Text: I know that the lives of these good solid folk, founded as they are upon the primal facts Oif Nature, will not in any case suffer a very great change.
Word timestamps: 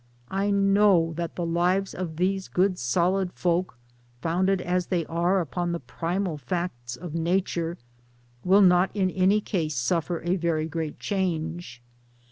I 0.31 0.49
know 0.49 1.13
that 1.17 1.35
the 1.35 1.45
lives 1.45 1.93
of 1.93 2.15
these 2.15 2.47
good 2.47 2.79
solid 2.79 3.31
folk, 3.33 3.77
founded 4.19 4.59
as 4.59 4.87
they 4.87 5.05
are 5.05 5.39
upon 5.39 5.73
the 5.73 5.79
primal 5.79 6.39
facts 6.39 6.97
Oif 6.99 7.13
Nature, 7.13 7.77
will 8.43 8.63
not 8.63 8.89
in 8.95 9.11
any 9.11 9.41
case 9.41 9.75
suffer 9.75 10.19
a 10.23 10.37
very 10.37 10.65
great 10.67 10.97
change. 10.99 11.83